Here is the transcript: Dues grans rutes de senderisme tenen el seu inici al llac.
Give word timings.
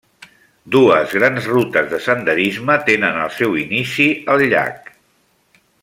Dues 0.75 1.11
grans 1.17 1.49
rutes 1.51 1.91
de 1.91 1.99
senderisme 2.07 2.79
tenen 2.89 3.21
el 3.27 3.31
seu 3.37 3.55
inici 3.65 4.09
al 4.35 4.47
llac. 4.55 4.91